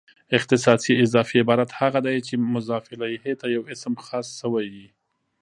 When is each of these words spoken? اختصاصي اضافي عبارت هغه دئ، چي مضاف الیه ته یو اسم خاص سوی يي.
اختصاصي 0.37 0.93
اضافي 1.03 1.37
عبارت 1.41 1.69
هغه 1.79 1.99
دئ، 2.05 2.17
چي 2.27 2.33
مضاف 2.53 2.85
الیه 2.93 3.23
ته 3.39 3.45
یو 3.55 3.63
اسم 3.73 3.93
خاص 4.05 4.27
سوی 4.39 4.65
يي. 4.77 4.87